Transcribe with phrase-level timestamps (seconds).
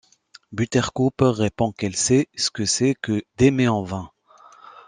[0.51, 4.09] Buttercup répond qu'elle sait ce que c'est que d'aimer en vain.